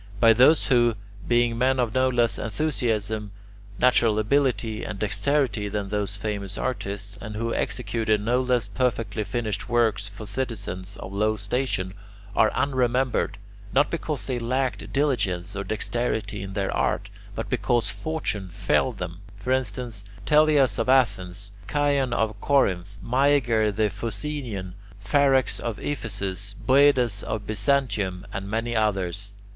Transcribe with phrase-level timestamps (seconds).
[0.19, 0.95] But those who,
[1.27, 3.29] being men of no less enthusiasm,
[3.77, 9.69] natural ability, and dexterity than those famous artists, and who executed no less perfectly finished
[9.69, 11.93] works for citizens of low station,
[12.35, 13.37] are unremembered,
[13.73, 19.19] not because they lacked diligence or dexterity in their art, but because fortune failed them;
[19.37, 27.21] for instance, Teleas of Athens, Chion of Corinth, Myager the Phocaean, Pharax of Ephesus, Boedas
[27.21, 29.33] of Byzantium, and many others.